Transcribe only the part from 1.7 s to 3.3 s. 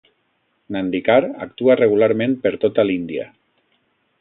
regularment per tota l'Índia.